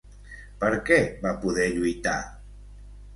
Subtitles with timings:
[0.61, 2.15] Per què va poder lluitar?